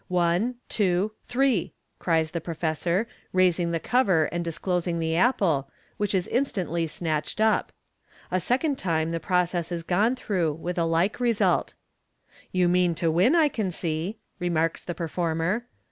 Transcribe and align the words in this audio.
"One, 0.07 0.55
two, 0.67 1.11
three!" 1.25 1.75
cries 1.99 2.31
the 2.31 2.41
professor, 2.41 3.07
raising 3.33 3.69
the 3.69 3.79
cover 3.79 4.25
and 4.31 4.43
disclosing 4.43 4.97
the 4.97 5.15
apple, 5.15 5.69
which 5.97 6.15
is 6.15 6.27
instantly 6.29 6.87
snatched 6.87 7.39
up. 7.39 7.71
A 8.31 8.39
second 8.39 8.79
time 8.79 9.11
the 9.11 9.19
process 9.19 9.71
is 9.71 9.83
gone 9.83 10.15
through, 10.15 10.53
with 10.53 10.79
a 10.79 10.85
like 10.85 11.19
result." 11.19 11.75
You 12.51 12.67
mean 12.67 12.95
to 12.95 13.11
win, 13.11 13.35
I 13.35 13.47
can 13.47 13.69
see," 13.69 14.17
remarks 14.39 14.83
the 14.83 14.95
performer. 14.95 15.67